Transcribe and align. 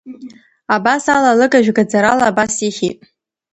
Абас 0.75 1.03
ала, 1.15 1.29
алыгажә 1.33 1.71
гаӡарала 1.77 2.25
абас 2.27 2.53
ихьит. 2.67 2.97